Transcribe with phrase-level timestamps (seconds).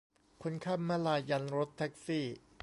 [0.43, 2.25] คนข้ามม้าลายยันรถแท็กซี่